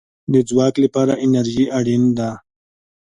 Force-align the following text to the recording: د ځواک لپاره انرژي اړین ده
د 0.33 0.35
ځواک 0.49 0.75
لپاره 0.83 1.13
انرژي 1.25 1.65
اړین 1.77 2.03
ده 2.17 2.29